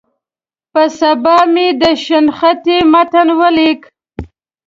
[0.71, 3.81] په سبا مې د شنختې متن ولیک.